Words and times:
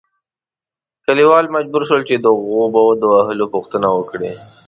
کلیوال 1.05 1.45
مجبور 1.55 1.83
شول 1.89 2.01
چې 2.09 2.15
د 2.17 2.27
غوبه 2.43 2.83
د 3.01 3.03
وهلو 3.13 3.45
پوښتنه 3.55 3.87
وکړي. 3.97 4.31